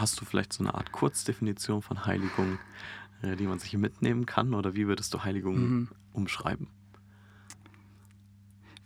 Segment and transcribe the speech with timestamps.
[0.00, 2.58] hast du vielleicht so eine Art Kurzdefinition von Heiligung,
[3.22, 4.54] äh, die man sich mitnehmen kann?
[4.54, 5.88] Oder wie würdest du Heiligung mhm.
[6.12, 6.68] umschreiben?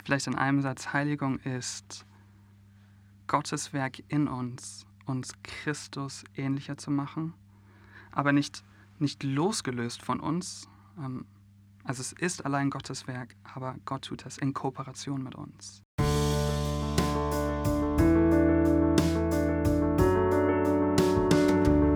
[0.05, 2.05] Vielleicht in einem Satz, Heiligung ist
[3.27, 7.33] Gottes Werk in uns, uns Christus ähnlicher zu machen,
[8.13, 8.65] aber nicht,
[8.99, 10.69] nicht losgelöst von uns.
[10.99, 11.25] Ähm,
[11.85, 15.83] also es ist allein Gottes Werk, aber Gott tut das in Kooperation mit uns.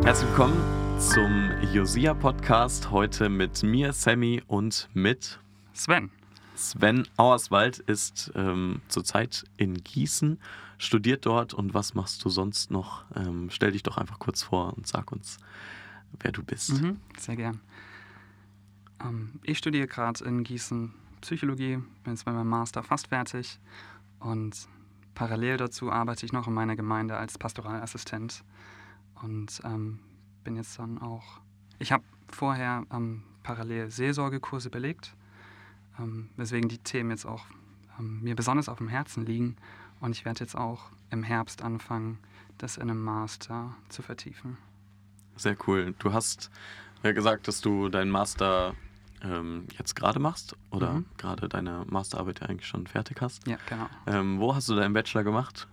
[0.08, 2.90] Herzlich willkommen zum Josia Podcast.
[2.90, 5.38] Heute mit mir, Sammy, und mit
[5.74, 6.08] Sven.
[6.54, 10.40] Sven Auerswald ist ähm, zurzeit in Gießen,
[10.78, 13.04] studiert dort und was machst du sonst noch?
[13.16, 15.36] Ähm, stell dich doch einfach kurz vor und sag uns,
[16.20, 16.80] wer du bist.
[16.80, 17.60] Mhm, sehr gern.
[19.04, 23.58] Ähm, ich studiere gerade in Gießen Psychologie, bin jetzt bei meinem Master fast fertig
[24.20, 24.56] und
[25.14, 28.42] parallel dazu arbeite ich noch in meiner Gemeinde als Pastoralassistent
[29.22, 30.00] und ähm,
[30.44, 31.40] bin jetzt dann auch.
[31.78, 35.14] Ich habe vorher ähm, parallel Seelsorgekurse belegt
[35.98, 37.44] ähm, weswegen die Themen jetzt auch
[37.98, 39.56] ähm, mir besonders auf dem Herzen liegen.
[40.00, 42.18] Und ich werde jetzt auch im Herbst anfangen,
[42.58, 44.56] das in einem Master zu vertiefen.
[45.36, 45.94] Sehr cool.
[45.98, 46.50] Du hast
[47.02, 48.74] ja gesagt, dass du deinen Master
[49.22, 51.06] ähm, jetzt gerade machst oder mhm.
[51.16, 53.46] gerade deine Masterarbeit ja eigentlich schon fertig hast.
[53.46, 53.88] Ja, genau.
[54.06, 55.68] Ähm, wo hast du deinen Bachelor gemacht?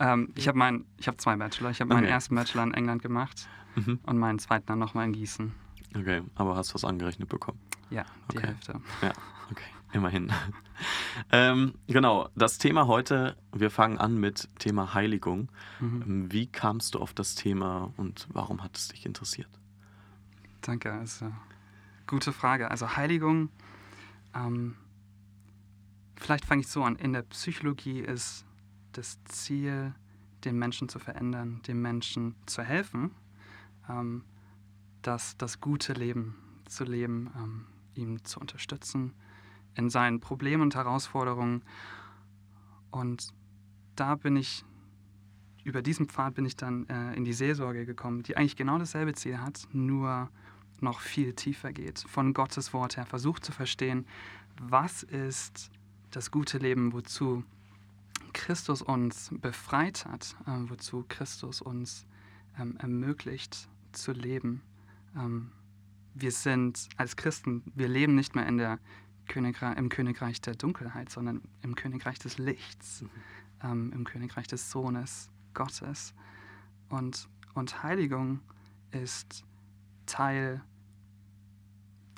[0.00, 1.70] Ähm, ich habe hab zwei Bachelor.
[1.70, 2.00] Ich habe okay.
[2.00, 4.00] meinen ersten Bachelor in England gemacht mhm.
[4.04, 5.52] und meinen zweiten dann nochmal in Gießen.
[5.96, 7.58] Okay, aber hast du was angerechnet bekommen?
[7.90, 8.46] Ja, die okay.
[8.48, 8.80] Hälfte.
[9.02, 9.12] Ja,
[9.50, 10.32] okay, immerhin.
[11.32, 15.50] ähm, genau, das Thema heute, wir fangen an mit Thema Heiligung.
[15.80, 16.02] Mhm.
[16.02, 19.50] Ähm, wie kamst du auf das Thema und warum hat es dich interessiert?
[20.62, 21.30] Danke, also
[22.06, 22.70] gute Frage.
[22.70, 23.50] Also Heiligung,
[24.34, 24.76] ähm,
[26.16, 26.96] vielleicht fange ich so an.
[26.96, 28.46] In der Psychologie ist
[28.92, 29.94] das Ziel,
[30.44, 33.12] den Menschen zu verändern, dem Menschen zu helfen.
[33.88, 34.24] Ähm,
[35.02, 39.12] das, das gute Leben zu leben, ähm, ihm zu unterstützen
[39.74, 41.62] in seinen Problemen und Herausforderungen.
[42.90, 43.32] Und
[43.96, 44.64] da bin ich,
[45.64, 49.14] über diesen Pfad bin ich dann äh, in die Seelsorge gekommen, die eigentlich genau dasselbe
[49.14, 50.30] Ziel hat, nur
[50.80, 54.04] noch viel tiefer geht, von Gottes Wort her, versucht zu verstehen,
[54.60, 55.70] was ist
[56.10, 57.44] das gute Leben, wozu
[58.32, 62.06] Christus uns befreit hat, äh, wozu Christus uns
[62.58, 64.62] ähm, ermöglicht zu leben.
[65.16, 65.52] Ähm,
[66.14, 68.78] wir sind als Christen, wir leben nicht mehr in der
[69.28, 73.10] Königreich, im Königreich der Dunkelheit, sondern im Königreich des Lichts, mhm.
[73.62, 76.14] ähm, im Königreich des Sohnes Gottes.
[76.88, 78.40] Und, und Heiligung
[78.90, 79.44] ist
[80.06, 80.62] Teil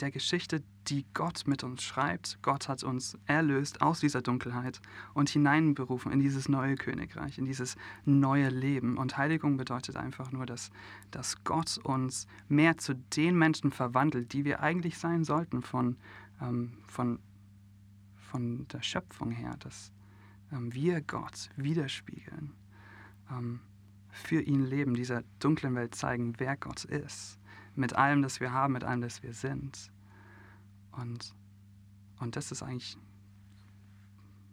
[0.00, 2.38] der Geschichte, die Gott mit uns schreibt.
[2.42, 4.80] Gott hat uns erlöst aus dieser Dunkelheit
[5.14, 8.98] und hineinberufen in dieses neue Königreich, in dieses neue Leben.
[8.98, 10.70] Und Heiligung bedeutet einfach nur, dass,
[11.10, 15.96] dass Gott uns mehr zu den Menschen verwandelt, die wir eigentlich sein sollten von,
[16.40, 17.18] ähm, von,
[18.16, 19.92] von der Schöpfung her, dass
[20.52, 22.52] ähm, wir Gott widerspiegeln,
[23.30, 23.60] ähm,
[24.10, 27.38] für ihn leben, dieser dunklen Welt zeigen, wer Gott ist,
[27.74, 29.90] mit allem, das wir haben, mit allem, das wir sind.
[30.96, 31.34] Und,
[32.20, 32.96] und das ist eigentlich,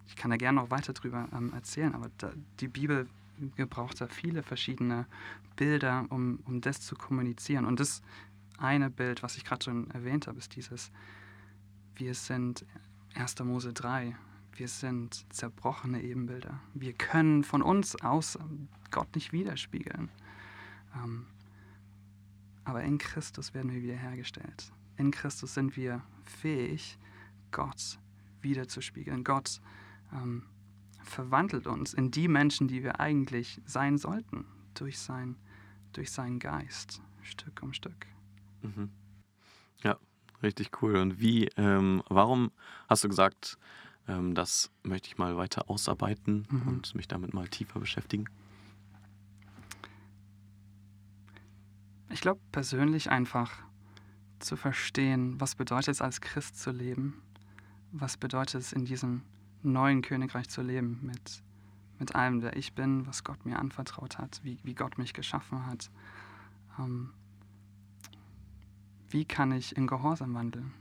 [0.08, 3.08] ich kann da gerne noch weiter drüber ähm, erzählen, aber da, die Bibel
[3.56, 5.08] gebraucht da viele verschiedene
[5.56, 7.66] Bilder, um, um das zu kommunizieren.
[7.66, 8.02] Und das
[8.58, 10.92] eine Bild, was ich gerade schon erwähnt habe, ist dieses,
[11.96, 12.66] wir sind
[13.16, 13.40] 1.
[13.44, 14.16] Mose 3,
[14.54, 16.60] wir sind zerbrochene Ebenbilder.
[16.74, 18.38] Wir können von uns aus
[18.92, 20.10] Gott nicht widerspiegeln.
[20.96, 21.26] Ähm,
[22.64, 26.98] aber in Christus werden wir wiederhergestellt in Christus sind wir fähig,
[27.52, 28.00] Gott
[28.42, 29.24] wiederzuspiegeln.
[29.24, 29.62] Gott
[30.14, 30.44] ähm,
[31.04, 35.36] verwandelt uns in die Menschen, die wir eigentlich sein sollten, durch, sein,
[35.94, 38.08] durch seinen Geist, Stück um Stück.
[38.62, 38.90] Mhm.
[39.84, 39.98] Ja,
[40.42, 40.96] richtig cool.
[40.98, 42.52] Und wie, ähm, warum
[42.88, 43.58] hast du gesagt,
[44.08, 46.68] ähm, das möchte ich mal weiter ausarbeiten mhm.
[46.68, 48.26] und mich damit mal tiefer beschäftigen?
[52.10, 53.64] Ich glaube persönlich einfach,
[54.44, 57.22] zu verstehen, was bedeutet es als Christ zu leben,
[57.92, 59.24] was bedeutet es in diesem
[59.64, 61.44] neuen Königreich zu leben, mit,
[62.00, 65.66] mit allem, der ich bin, was Gott mir anvertraut hat, wie, wie Gott mich geschaffen
[65.66, 65.92] hat.
[66.80, 67.12] Ähm,
[69.10, 70.74] wie kann ich in Gehorsam wandeln?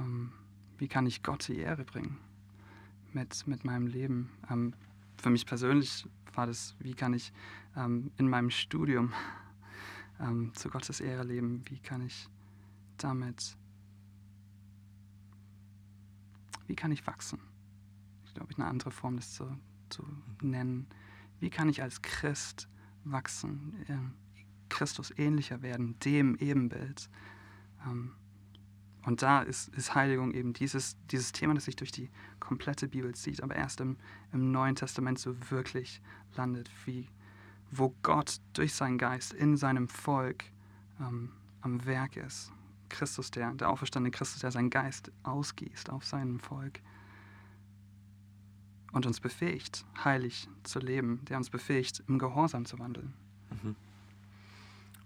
[0.00, 0.32] Ähm,
[0.78, 2.18] wie kann ich Gott die Ehre bringen
[3.12, 4.30] mit, mit meinem Leben?
[4.50, 4.74] Ähm,
[5.16, 7.32] für mich persönlich war das, wie kann ich
[7.76, 9.12] ähm, in meinem Studium
[10.20, 11.62] ähm, zu Gottes Ehre leben?
[11.68, 12.28] Wie kann ich
[13.04, 13.56] damit,
[16.66, 17.40] wie kann ich wachsen?
[18.26, 19.56] Ich glaube, eine andere Form, das zu,
[19.88, 20.04] zu
[20.42, 20.86] nennen.
[21.40, 22.68] Wie kann ich als Christ
[23.04, 23.84] wachsen,
[24.68, 27.08] Christus ähnlicher werden, dem Ebenbild.
[27.86, 28.12] Ähm,
[29.04, 32.10] und da ist, ist Heiligung eben dieses, dieses Thema, das sich durch die
[32.40, 33.96] komplette Bibel zieht, aber erst im,
[34.32, 36.02] im Neuen Testament so wirklich
[36.34, 37.08] landet, wie,
[37.70, 40.44] wo Gott durch seinen Geist in seinem Volk
[41.00, 42.52] ähm, am Werk ist.
[42.88, 46.80] Christus, der, der auferstandene Christus, der seinen Geist ausgießt auf seinem Volk
[48.92, 53.12] und uns befähigt, heilig zu leben, der uns befähigt, im Gehorsam zu wandeln.
[53.62, 53.76] Mhm.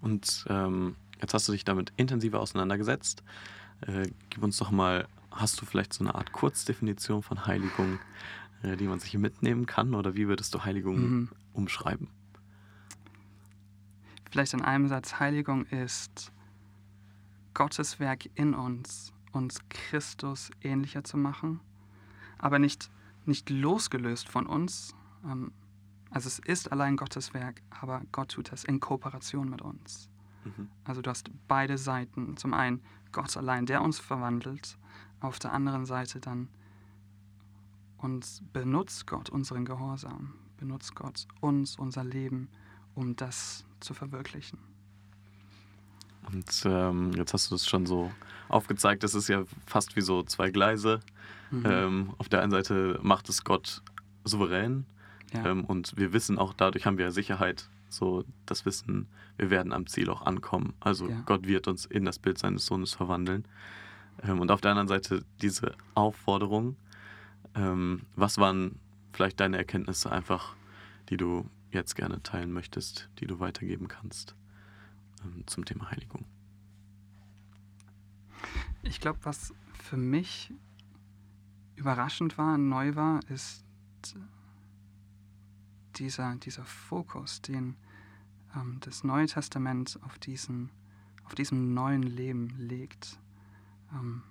[0.01, 3.23] Und ähm, jetzt hast du dich damit intensiver auseinandergesetzt.
[3.83, 7.99] Äh, gib uns doch mal, hast du vielleicht so eine Art Kurzdefinition von Heiligung,
[8.63, 9.95] äh, die man sich mitnehmen kann?
[9.95, 11.29] Oder wie würdest du Heiligung mhm.
[11.53, 12.09] umschreiben?
[14.31, 16.31] Vielleicht in einem Satz, Heiligung ist
[17.61, 21.61] Gottes Werk in uns, uns Christus ähnlicher zu machen,
[22.39, 22.91] aber nicht,
[23.27, 24.95] nicht losgelöst von uns.
[25.27, 25.53] Ähm,
[26.09, 30.09] also es ist allein Gottes Werk, aber Gott tut das in Kooperation mit uns.
[30.47, 30.71] Mhm.
[30.85, 32.39] Also du hast beide Seiten.
[32.39, 32.81] Zum einen
[33.13, 34.79] Gott allein, der uns verwandelt,
[35.21, 36.49] auf der anderen Seite dann
[37.99, 42.49] uns benutzt Gott unseren Gehorsam, benutzt Gott uns, unser Leben,
[42.95, 44.70] um das zu verwirklichen.
[46.33, 48.11] Und ähm, jetzt hast du es schon so
[48.49, 51.01] aufgezeigt, das ist ja fast wie so zwei Gleise.
[51.51, 51.63] Mhm.
[51.67, 53.83] Ähm, auf der einen Seite macht es Gott
[54.25, 54.87] souverän
[55.33, 55.47] ja.
[55.47, 59.87] ähm, und wir wissen auch, dadurch haben wir Sicherheit, so das Wissen, wir werden am
[59.87, 60.75] Ziel auch ankommen.
[60.79, 61.23] Also ja.
[61.27, 63.45] Gott wird uns in das Bild seines Sohnes verwandeln.
[64.23, 66.77] Ähm, und auf der anderen Seite diese Aufforderung.
[67.57, 68.79] Ähm, was waren
[69.13, 70.55] vielleicht deine Erkenntnisse einfach,
[71.09, 74.37] die du jetzt gerne teilen möchtest, die du weitergeben kannst
[75.25, 76.25] ähm, zum Thema Heiligung?
[78.83, 80.53] Ich glaube, was für mich
[81.77, 83.65] überraschend war, neu war, ist
[85.97, 87.77] dieser, dieser Fokus, den
[88.55, 90.71] ähm, das Neue Testament auf, diesen,
[91.25, 93.19] auf diesem neuen Leben legt.
[93.93, 94.23] Ähm,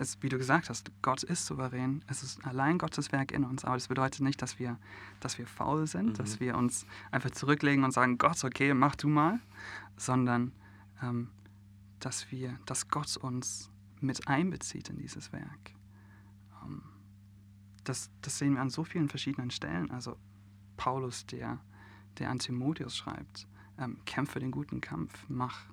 [0.00, 3.64] es, wie du gesagt hast, Gott ist souverän, es ist allein Gottes Werk in uns,
[3.64, 4.78] aber das bedeutet nicht, dass wir,
[5.20, 6.14] dass wir faul sind, mhm.
[6.14, 9.40] dass wir uns einfach zurücklegen und sagen, Gott, okay, mach du mal,
[9.96, 10.52] sondern
[11.02, 11.28] ähm,
[11.98, 13.70] dass wir, dass Gott uns
[14.00, 15.74] mit einbezieht in dieses Werk.
[16.64, 16.82] Ähm,
[17.84, 19.90] das, das sehen wir an so vielen verschiedenen Stellen.
[19.90, 20.16] Also
[20.78, 21.60] Paulus, der,
[22.18, 23.46] der an Timotheus schreibt,
[23.78, 25.66] ähm, kämpfe den guten Kampf, mach,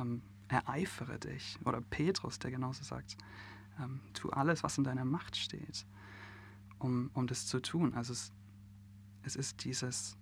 [0.00, 1.58] ähm, ereifere dich.
[1.64, 3.16] Oder Petrus, der genauso sagt,
[3.80, 5.86] ähm, tu alles, was in deiner Macht steht,
[6.78, 7.94] um, um das zu tun.
[7.94, 8.32] Also es,
[9.22, 10.16] es ist dieses,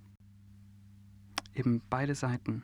[1.55, 2.63] eben beide Seiten.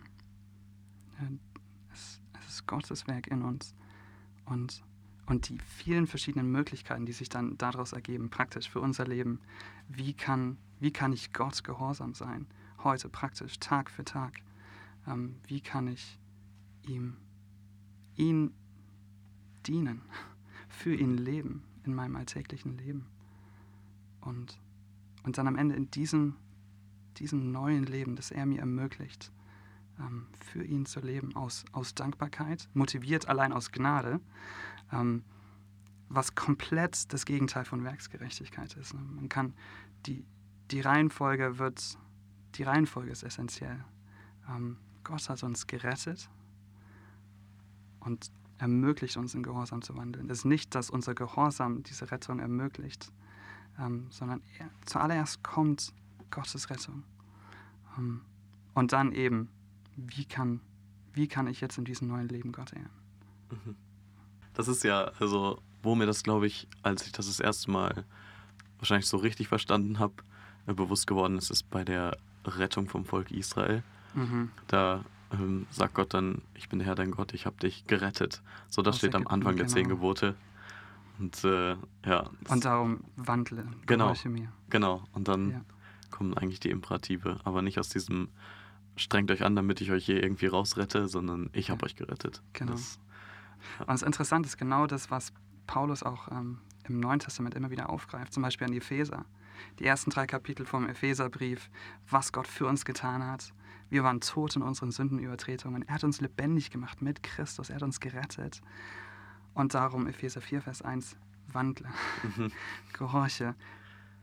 [1.93, 3.75] Es, es ist Gottes Werk in uns
[4.47, 4.83] und
[5.27, 9.41] und die vielen verschiedenen Möglichkeiten, die sich dann daraus ergeben, praktisch für unser Leben.
[9.89, 12.47] Wie kann, wie kann ich Gott gehorsam sein?
[12.83, 14.41] Heute praktisch, Tag für Tag.
[15.07, 16.19] Ähm, wie kann ich
[16.87, 17.17] ihm,
[18.17, 18.53] ihn
[19.67, 20.03] dienen,
[20.83, 23.07] für ihn leben in meinem alltäglichen Leben?
[24.21, 24.59] Und,
[25.23, 26.35] und dann am Ende in diesem,
[27.19, 29.31] diesem neuen Leben, das er mir ermöglicht,
[30.01, 34.21] ähm, für ihn zu leben, aus, aus Dankbarkeit, motiviert allein aus Gnade,
[34.93, 35.23] ähm,
[36.09, 38.95] was komplett das Gegenteil von Werksgerechtigkeit ist.
[38.95, 39.01] Ne?
[39.01, 39.55] Man kann
[40.07, 40.25] die,
[40.73, 41.97] die Reihenfolge wird,
[42.57, 43.85] die Reihenfolge ist essentiell.
[44.49, 46.29] Ähm, Gott hat uns gerettet
[48.01, 50.31] und ermöglicht uns in Gehorsam zu wandeln.
[50.31, 53.11] Es ist nicht, dass unser Gehorsam diese Rettung ermöglicht,
[53.77, 55.93] ähm, sondern er, zuallererst kommt
[56.31, 57.03] Gottes Rettung.
[57.99, 58.21] Ähm,
[58.75, 59.49] und dann eben,
[59.97, 60.61] wie kann,
[61.13, 62.89] wie kann ich jetzt in diesem neuen Leben Gott ehren?
[63.51, 63.75] Mhm.
[64.55, 68.05] Das ist ja, also, wo mir das, glaube ich, als ich das das erste Mal
[68.79, 70.15] wahrscheinlich so richtig verstanden habe,
[70.69, 73.83] äh, bewusst geworden ist, ist bei der Rettung vom Volk Israel.
[74.15, 74.53] Mhm.
[74.69, 78.43] Da ähm, sagt Gott dann, ich bin der Herr dein Gott, ich habe dich gerettet.
[78.69, 79.97] So, das Aus steht am Anfang der zehn genau.
[79.97, 80.35] Gebote.
[81.19, 82.31] Und äh, ja.
[82.49, 84.53] Und darum wandle, genau, mir.
[84.71, 85.61] Genau, und dann ja.
[86.11, 88.29] kommen eigentlich die Imperative, aber nicht aus diesem
[88.97, 91.87] strengt euch an, damit ich euch hier irgendwie rausrette, sondern ich habe ja.
[91.87, 92.43] euch gerettet.
[92.53, 92.73] Genau.
[92.73, 92.99] Das,
[93.81, 95.33] und das Interessante ist genau das, was
[95.67, 96.59] Paulus auch ähm,
[96.89, 99.25] im Neuen Testament immer wieder aufgreift, zum Beispiel an die Epheser.
[99.79, 101.71] Die ersten drei Kapitel vom Epheserbrief,
[102.09, 103.53] was Gott für uns getan hat.
[103.91, 105.87] Wir waren tot in unseren Sündenübertretungen.
[105.87, 107.69] Er hat uns lebendig gemacht mit Christus.
[107.69, 108.63] Er hat uns gerettet.
[109.55, 111.17] Und darum Epheser 4, Vers 1,
[111.53, 111.89] wandle,
[112.23, 112.51] mhm.
[112.93, 113.55] gehorche,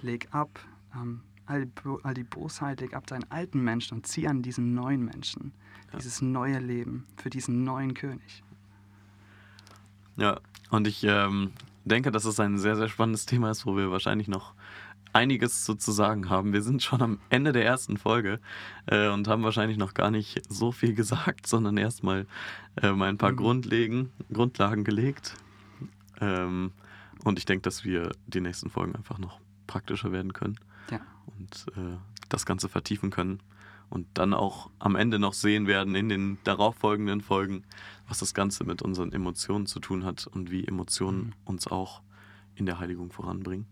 [0.02, 0.60] leg ab
[0.96, 1.68] ähm, all,
[2.04, 5.52] all, die Bosheit, leg ab deinen alten Menschen und zieh an diesen neuen Menschen,
[5.92, 6.00] ja.
[6.00, 8.44] dieses neue Leben für diesen neuen König.
[10.18, 11.52] Ja, und ich ähm,
[11.86, 14.54] denke, dass es ein sehr, sehr spannendes Thema ist, wo wir wahrscheinlich noch
[15.14, 16.54] einiges zu, zu sagen haben.
[16.54, 18.40] Wir sind schon am Ende der ersten Folge
[18.86, 22.28] äh, und haben wahrscheinlich noch gar nicht so viel gesagt, sondern erstmal
[22.82, 23.38] äh, mal ein paar mhm.
[23.38, 25.36] Grundlegen, Grundlagen gelegt.
[26.22, 26.72] Ähm,
[27.24, 31.00] und ich denke, dass wir die nächsten Folgen einfach noch praktischer werden können ja.
[31.38, 31.98] und äh,
[32.30, 33.42] das Ganze vertiefen können
[33.90, 37.64] und dann auch am Ende noch sehen werden in den darauffolgenden Folgen,
[38.08, 41.34] was das Ganze mit unseren Emotionen zu tun hat und wie Emotionen mhm.
[41.46, 42.02] uns auch
[42.56, 43.66] in der Heiligung voranbringen.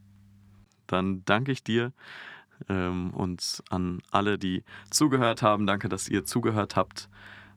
[0.88, 1.92] Dann danke ich dir
[2.70, 5.68] ähm, und an alle, die zugehört haben.
[5.68, 7.10] Danke, dass ihr zugehört habt.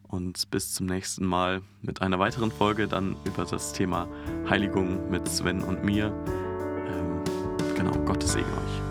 [0.02, 4.08] Und bis zum nächsten Mal mit einer weiteren Folge dann über das Thema
[4.48, 6.06] Heiligung mit Sven und mir.
[6.88, 7.22] Ähm,
[7.76, 8.89] genau, Gottes Segen euch.